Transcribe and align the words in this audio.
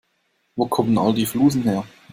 Wo 0.55 0.65
kommen 0.65 0.97
all 0.97 1.13
die 1.13 1.27
Flusen 1.27 1.61
her? 1.61 1.85